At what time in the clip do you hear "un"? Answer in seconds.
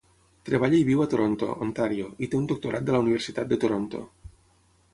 2.39-2.47